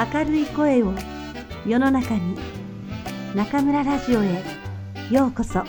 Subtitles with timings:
[0.00, 0.94] 明るい声を
[1.66, 2.34] 世の中に
[3.34, 4.42] 中村ラジオへ
[5.10, 5.62] ようこそ。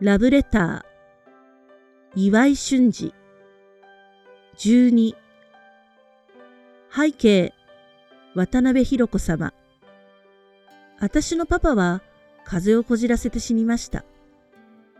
[0.00, 3.12] ラブレター岩井俊二。
[4.56, 5.14] 12
[6.90, 7.52] 背景
[8.34, 9.52] 渡辺博子様。
[11.00, 12.02] 私のパパは
[12.44, 14.04] 風邪をこじらせて死にました。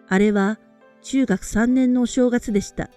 [0.09, 0.59] あれは
[1.03, 2.91] 中学3年のお正月でした。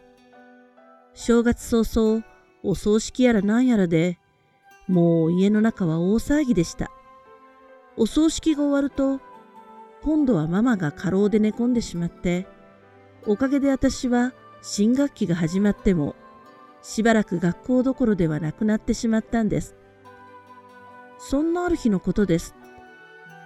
[1.13, 2.23] 正月早々、
[2.63, 4.17] お葬式やらなんやらで、
[4.87, 6.91] もう家の中は大騒ぎでした。
[7.97, 9.19] お葬式が終わると、
[10.01, 12.47] 今度はママが過労で寝込んでしまって、
[13.27, 16.15] おかげで私は新学期が始まっても、
[16.81, 19.75] しばらく学校どころではなくなってしまったんです。
[21.19, 22.55] そんなある日のことです。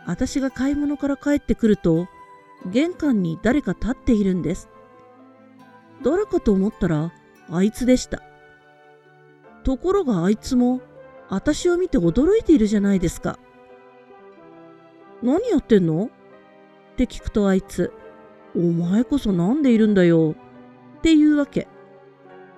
[0.08, 2.08] 私が買い物から帰ってくると、
[2.66, 4.70] 玄関に誰か立っているんです。
[6.04, 7.12] 誰かと思ったら、
[7.50, 8.24] あいつでした。
[9.64, 10.82] ところがあいつも、
[11.30, 13.38] 私を見て驚いているじゃないですか。
[15.22, 16.06] 何やってんの？
[16.06, 17.92] って聞くとあいつ、
[18.56, 20.36] お前こそなんでいるんだよ。
[21.00, 21.68] っていうわけ。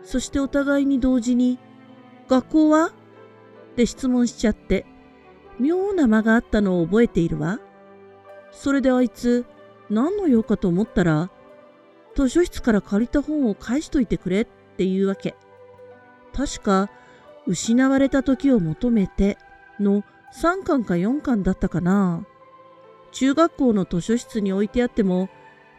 [0.04, 1.58] そしてお互いに同時に、
[2.28, 2.88] 学校は？
[2.88, 2.92] っ
[3.76, 4.86] て質問しちゃって、
[5.60, 7.60] 妙な間があったのを覚えているわ。
[8.52, 9.46] それであいつ、
[9.90, 11.30] 何の用かと思ったら、
[12.16, 15.36] 図書室から借りた本を返しといてくれっていうわけ。
[16.34, 16.90] 確か、
[17.48, 19.38] 失われた時を求めて
[19.80, 20.04] の
[20.36, 22.26] 3巻か4巻だったかな。
[23.12, 25.30] 中学校の図書室に置いてあっても、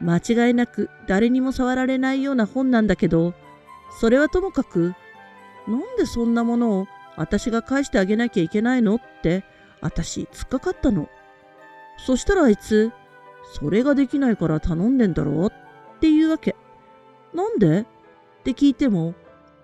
[0.01, 3.35] 間違いなく誰にも触られないような本なんだけど、
[4.01, 4.95] それはともかく、
[5.69, 6.87] なんでそんなものを
[7.17, 8.97] 私が返してあげなきゃいけないの？
[8.97, 9.45] って
[9.81, 11.09] 私突っかかったの。
[11.99, 12.93] そしたらあいつ、
[13.59, 16.57] それができないから頼んでんだろうっていうわけ。
[17.35, 17.81] なんで？
[17.81, 17.85] っ
[18.45, 19.15] て聞いても、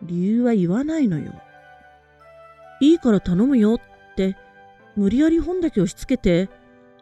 [0.03, 1.33] 理由は言わないのよ。
[2.81, 4.37] いいから頼むよって、
[4.97, 6.51] 無理やり本だけ押し付けて、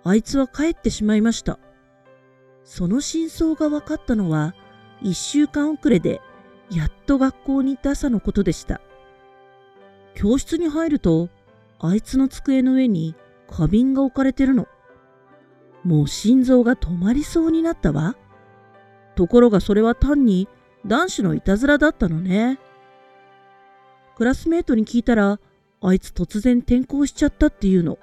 [0.04, 1.58] あいつは帰ってしまいました。
[2.64, 4.54] その真相が分かったのは、
[5.02, 6.20] 一週間遅れで、
[6.70, 8.80] やっと学校に行った朝のことでした。
[10.14, 11.28] 教室に入ると、
[11.86, 13.14] あいつの机の上に
[13.50, 14.66] 花瓶が置かれてるの。
[15.84, 18.16] もう心臓が止まりそうになったわ。
[19.16, 20.48] ところがそれは単に
[20.86, 22.58] 男子のいたずらだったのね。
[24.16, 25.38] クラスメートに聞いたら、
[25.82, 27.98] あいつ突然転校しちゃったっていうの。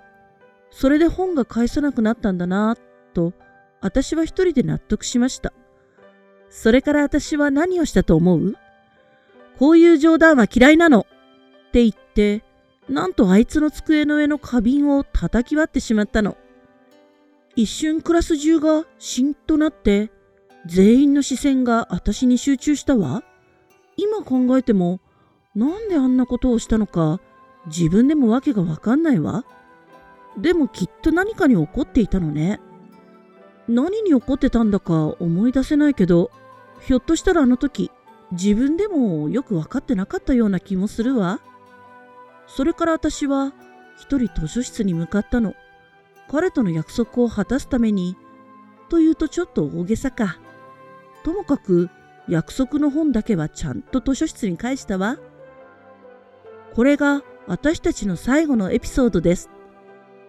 [0.70, 2.78] それで本が返さなくなったんだな、
[3.16, 3.34] と、
[3.82, 5.54] 私は一人で納得しました。
[6.50, 8.56] それから私は何をしたと思う？
[9.58, 12.44] こういう冗談は嫌いなのって言って、
[12.90, 16.38] なんとあいつの机の上の花瓶を叩き割ってしまったの。
[17.56, 20.12] 一瞬クラス中がしんとなって、
[20.66, 23.24] 全員の視線が私に集中したわ。
[23.98, 25.00] 今考えても、
[25.56, 27.20] なんであんなことをしたのか、
[27.68, 29.46] 自分でも訳がわかんないわ。
[30.38, 32.60] でもきっと何かに怒っていたのね。
[33.68, 36.32] 何に怒ってたんだか思い出せないけど、
[36.82, 37.92] ひょっとしたらあの時、
[38.32, 41.42] 自分でもよく分かってなかったような気もするわ。
[42.56, 43.54] それから私は
[43.98, 45.56] 一人図書室に向かったの。
[46.30, 48.18] 彼との約束を果たすために、
[48.90, 50.38] というとちょっと大げさか。
[51.24, 51.90] ともかく
[52.28, 55.18] 約束の本だけはちゃんと図書室に返したわ。
[56.74, 59.50] これが私たちの最後のエピソードです。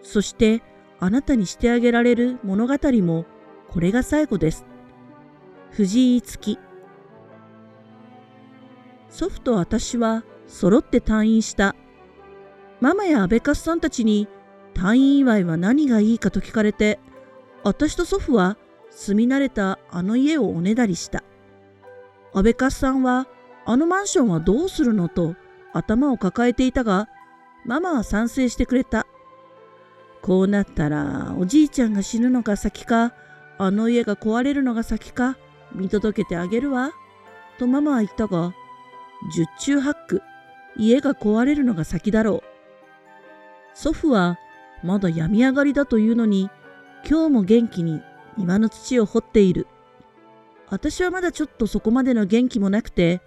[0.01, 0.61] そして
[0.99, 3.25] あなたにしてあげられる物語も
[3.69, 4.65] これが最後です。
[5.71, 6.57] 藤井月
[9.09, 11.75] 祖父と私は揃って退院した
[12.83, 14.27] ママやアベカスさんたちに
[14.73, 16.99] 退院祝いは何がいいかと聞かれて、
[17.63, 18.57] 私と祖父は
[18.89, 21.23] 住み慣れたあの家をおねだりした。
[22.33, 23.29] アベカスさんは、
[23.63, 25.37] あのマンションはどうするのと
[25.71, 27.07] 頭を抱えていたが、
[27.65, 29.07] ママは賛成してくれた。
[30.21, 33.13] こうなったら、おじいちゃんが死ぬのが先か、
[33.59, 35.37] あの家が壊れるのが先か、
[35.73, 36.91] 見届けてあげるわ。
[37.59, 38.53] とママは言ったが、
[39.33, 40.21] 十中八九、
[40.75, 42.52] 家が壊れるのが先だろう。
[43.73, 44.37] 祖父は
[44.83, 46.49] まだ病み上がりだというのに、
[47.09, 48.01] 今日も元気に
[48.37, 49.67] 庭の土を掘っている。
[50.69, 53.21] 私はまだちょっとそこまでの元気もなくて、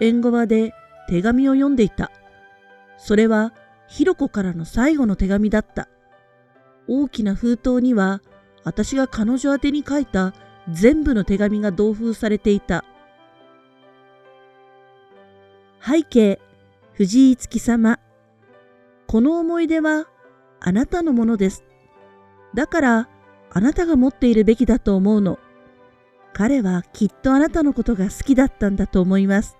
[0.00, 0.72] 縁側で
[1.08, 2.10] 手紙を読んでいた。
[2.98, 3.52] それは、
[3.88, 5.88] ひろこからの最後の手紙だった。
[6.86, 8.20] 大きな封筒には、
[8.64, 10.34] 私が彼女宛に書いた
[10.70, 12.84] 全部の手紙が同封されていた。
[15.84, 16.40] 背景、
[16.92, 17.98] 藤井月様。
[19.10, 20.06] この思い出は
[20.60, 21.64] あなたのものです。
[22.54, 23.08] だから
[23.50, 25.40] あなたが持っているべきだと思うの。
[26.32, 29.56] 彼はきっとあなたのことが好きだったんだと思います。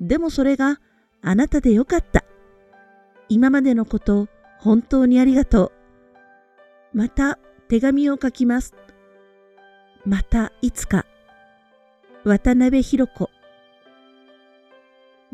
[0.00, 0.80] でもそれが
[1.20, 2.24] あなたでよかった。
[3.28, 4.28] 今までのこと
[4.60, 5.66] 本当にありがと
[6.94, 6.96] う。
[6.96, 7.38] また
[7.68, 8.72] 手紙を書きます。
[10.06, 11.04] またいつか。
[12.24, 13.28] 渡辺博子。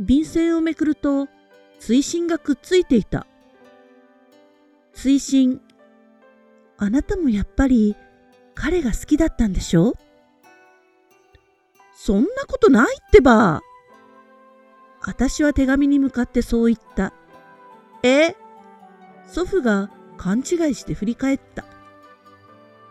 [0.00, 1.28] 便箋をめくると
[1.80, 3.26] 追伸がくっついていた。
[4.92, 5.60] 追伸。
[6.76, 7.96] あなたもやっぱり
[8.54, 9.94] 彼が好きだったんでしょ？
[11.94, 13.62] そんなことないってば。
[15.02, 17.14] 私は手紙に向かってそう言った。
[18.02, 18.36] え？
[19.26, 21.64] 祖父が勘違いして振り返った。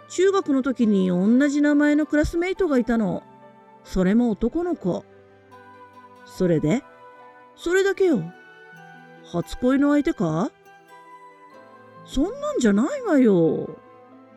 [0.09, 3.21] 中学の時に同じ名前のクラスメイトがいたの。
[3.83, 5.05] それも男の子。
[6.25, 6.83] それで？
[7.55, 8.23] それだけよ。
[9.31, 10.51] 初恋の相手か？
[12.05, 13.69] そんなんじゃないわよ。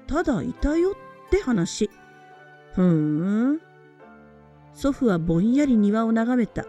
[0.07, 0.95] ただいたよっ
[1.31, 1.89] て話。
[2.75, 2.85] ふー
[3.55, 3.61] ん。
[4.75, 6.67] 祖父はぼんやり庭を眺めた。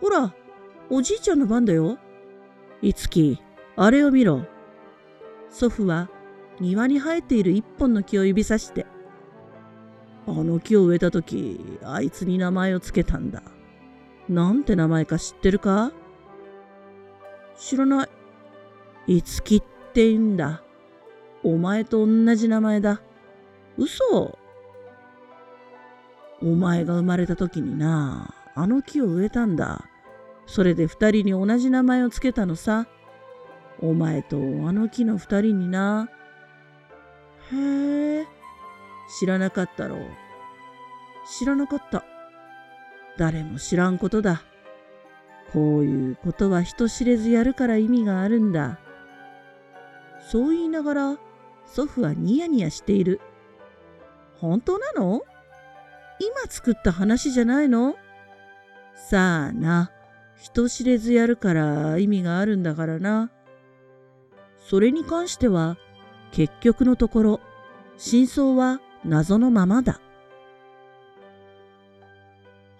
[0.00, 0.34] ほら、
[0.90, 1.98] おじいちゃんの番だよ。
[2.82, 3.40] いつき、
[3.76, 4.44] あれを見ろ。
[5.50, 6.10] 祖父は
[6.58, 8.86] 庭に生えている一本の木を指さして。
[10.26, 13.42] あの木を植えた時、あいつに名前をつけたんだ。
[14.28, 15.92] なんて名前か知ってるか？
[17.56, 18.04] 知らな
[19.06, 19.16] い。
[19.18, 19.60] いつきっ
[19.92, 20.62] て言うんだ？
[21.42, 23.00] お前と同じ名前だ。
[23.76, 24.38] 嘘
[26.40, 29.84] お前が生まれた時にな、あの木を植えたんだ。
[30.46, 32.86] それで二人に同じ名前をつけたのさ。
[33.80, 34.40] お前とあ
[34.72, 36.08] の木の二人にな。
[37.52, 38.26] へえ、
[39.18, 40.00] 知らなかったろう。
[41.38, 42.04] 知らなかった。
[43.18, 44.42] 誰も知らんことだ。
[45.54, 48.80] こういうことは人知れずやるから意味があるんだ。
[50.28, 51.18] そう言いながら
[51.64, 53.20] 祖父はニヤニヤしている。
[54.40, 55.22] 本当なの？
[56.18, 57.94] 今作った話じゃないの？
[58.96, 59.92] さあな、
[60.36, 63.30] 人知れずやるから意味があるんだからな。
[64.58, 65.76] それに関しては、
[66.32, 67.40] 結局のところ、
[67.96, 70.00] 真相は謎のままだ。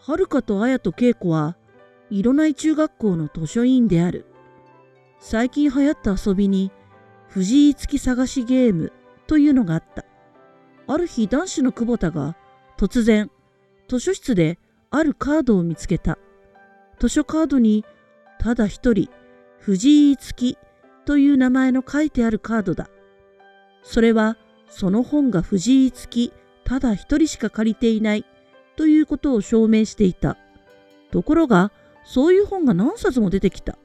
[0.00, 1.56] はるかとあやとけいこは、
[2.11, 4.27] 色な中学校の図書委員である。
[5.19, 6.71] 最近流行った遊びに、
[7.29, 8.93] 藤井付き探しゲーム
[9.27, 10.05] というのがあった。
[10.87, 12.37] ある日男子の久保田が
[12.77, 13.31] 突然
[13.89, 14.59] 図書室で
[14.91, 16.19] あるカードを見つけた。
[16.99, 17.85] 図書カードに
[18.39, 19.09] ただ一人
[19.59, 20.59] 藤井付き
[21.06, 22.89] という名前の書いてあるカードだ。
[23.83, 24.37] それは
[24.69, 26.33] その本が藤井付き
[26.65, 28.25] ただ一人しか借りていない
[28.77, 30.37] ということを証明していた。
[31.11, 31.73] ところが
[32.05, 33.79] そういう本が何冊も出てきた。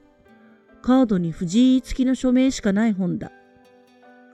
[0.82, 3.32] カードに藤井付きの署名しかない本だ。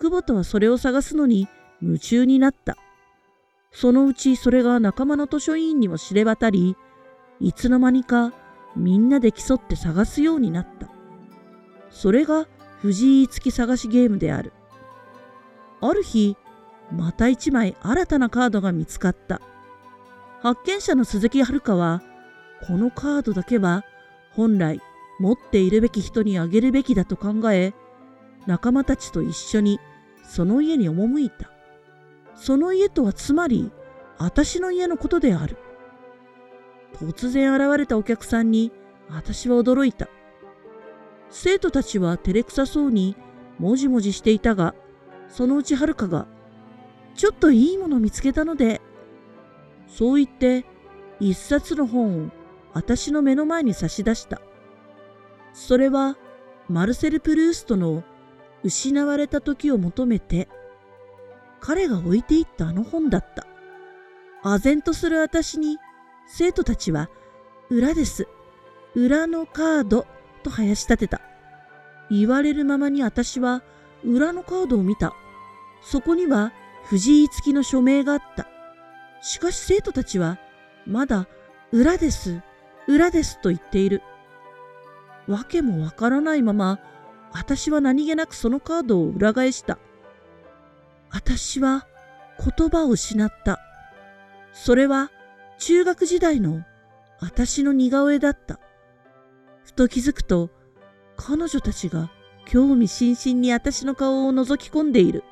[0.00, 1.49] 久保田はそれを探すのに
[1.81, 2.77] 夢中になった。
[3.73, 6.77] そのうちそれが仲間の図書委員にも知れ渡り、
[7.41, 8.33] いつの間にか
[8.75, 10.88] みんなで競って探すようになった。
[11.91, 12.47] それが
[12.83, 14.53] 藤井付き探しゲームである。
[15.81, 16.37] ある日、
[16.93, 19.41] また一枚新たなカードが見つかった。
[20.41, 22.03] 発見者の鈴木遥は、
[22.64, 23.85] このカードだけは
[24.32, 24.81] 本来
[25.19, 27.75] 持っているべき人にあげるべきだと考え、
[28.47, 29.80] 仲間たちと一緒に
[30.25, 31.50] その家に赴いた。
[32.35, 33.71] その家とはつまり、
[34.19, 35.57] 私の家のことである。
[36.95, 38.73] 突然現れたお客さんに
[39.09, 40.09] 私は驚いた。
[41.30, 43.16] 生徒たちは照れくさそうに
[43.59, 44.75] もじもじしていたが、
[45.28, 46.26] そのうちはるかが、
[47.14, 48.80] ちょっといいもの見つけたので、
[49.88, 50.64] そう言って
[51.21, 52.30] 一冊の本を
[52.76, 54.42] 私の目の前に差し出した。
[55.54, 56.18] それは
[56.68, 58.04] マルセル・プルーストの
[58.62, 60.47] 失われた時を求めて、
[61.59, 63.47] 彼が置いていったあの本だった。
[64.45, 65.78] 唖然とする私に、
[66.26, 67.09] 生徒たちは、
[67.71, 68.28] 裏です。
[68.95, 70.06] 裏のカード
[70.42, 71.23] と生やし立てた。
[72.11, 73.62] 言われるままに私は
[74.04, 75.14] 裏のカードを見た。
[75.80, 76.52] そこには
[76.85, 78.47] 藤井付きの署名があった。
[79.23, 80.38] しかし生徒たちは、
[80.87, 81.26] まだ
[81.73, 82.42] 裏です、
[82.87, 84.02] 裏ですと言っている。
[85.26, 86.78] わけもわからないまま、
[87.33, 89.78] 私は何気なくそのカードを裏返した。
[91.11, 91.87] 私は
[92.38, 93.61] 言葉を失った。
[94.52, 95.11] それは
[95.59, 96.64] 中学時代の
[97.21, 98.61] 私の似顔絵だった。
[99.64, 100.50] ふと気づくと
[101.16, 102.11] 彼女たちが
[102.47, 105.25] 興味津々に私の顔を覗き込んでいる。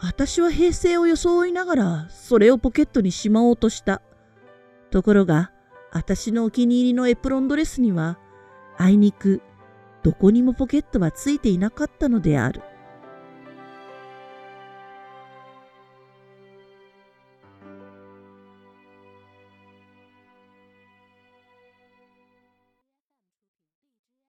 [0.00, 4.00] 私は平成を装いながらそれをポケットにしまおうとした。
[4.90, 5.50] ところが
[5.92, 8.18] 私のお気に入りのエプロンドレスには
[8.78, 9.42] あいにく
[10.02, 12.62] どこにもポケットはついていなかったのである。